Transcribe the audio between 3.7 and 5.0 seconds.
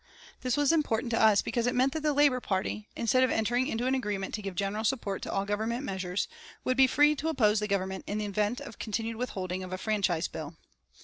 an agreement to give general